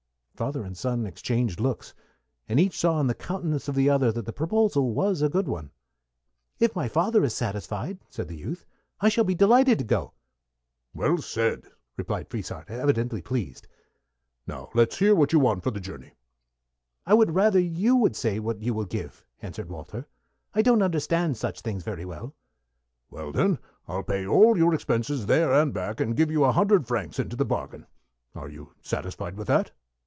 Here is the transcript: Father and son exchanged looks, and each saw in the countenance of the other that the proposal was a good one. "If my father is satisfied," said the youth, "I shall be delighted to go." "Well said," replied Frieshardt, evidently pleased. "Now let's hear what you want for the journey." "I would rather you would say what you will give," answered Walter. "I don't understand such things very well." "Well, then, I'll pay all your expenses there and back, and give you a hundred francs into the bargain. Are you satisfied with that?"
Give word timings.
Father 0.33 0.63
and 0.63 0.75
son 0.75 1.05
exchanged 1.05 1.59
looks, 1.59 1.93
and 2.49 2.59
each 2.59 2.75
saw 2.75 2.99
in 2.99 3.05
the 3.05 3.13
countenance 3.13 3.67
of 3.67 3.75
the 3.75 3.91
other 3.91 4.11
that 4.11 4.25
the 4.25 4.33
proposal 4.33 4.91
was 4.91 5.21
a 5.21 5.29
good 5.29 5.47
one. 5.47 5.69
"If 6.57 6.75
my 6.75 6.87
father 6.87 7.23
is 7.23 7.35
satisfied," 7.35 7.99
said 8.09 8.27
the 8.27 8.37
youth, 8.37 8.65
"I 9.01 9.07
shall 9.07 9.23
be 9.23 9.35
delighted 9.35 9.77
to 9.77 9.83
go." 9.85 10.13
"Well 10.95 11.19
said," 11.19 11.67
replied 11.95 12.27
Frieshardt, 12.27 12.71
evidently 12.71 13.21
pleased. 13.21 13.67
"Now 14.47 14.71
let's 14.73 14.97
hear 14.97 15.13
what 15.13 15.31
you 15.31 15.37
want 15.37 15.61
for 15.63 15.69
the 15.69 15.79
journey." 15.79 16.15
"I 17.05 17.13
would 17.13 17.35
rather 17.35 17.59
you 17.59 17.95
would 17.97 18.15
say 18.15 18.39
what 18.39 18.63
you 18.63 18.73
will 18.73 18.85
give," 18.85 19.23
answered 19.43 19.69
Walter. 19.69 20.07
"I 20.55 20.63
don't 20.63 20.81
understand 20.81 21.37
such 21.37 21.61
things 21.61 21.83
very 21.83 22.03
well." 22.03 22.33
"Well, 23.11 23.31
then, 23.31 23.59
I'll 23.87 24.01
pay 24.01 24.25
all 24.25 24.57
your 24.57 24.73
expenses 24.73 25.27
there 25.27 25.53
and 25.53 25.71
back, 25.71 25.99
and 25.99 26.17
give 26.17 26.31
you 26.31 26.45
a 26.45 26.51
hundred 26.51 26.87
francs 26.87 27.19
into 27.19 27.35
the 27.35 27.45
bargain. 27.45 27.85
Are 28.33 28.49
you 28.49 28.73
satisfied 28.81 29.37
with 29.37 29.47
that?" 29.47 29.69